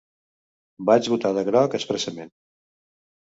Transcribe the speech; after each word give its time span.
Vaig 0.89 1.09
votar 1.13 1.31
de 1.37 1.43
groc 1.49 1.77
expressament. 1.81 2.31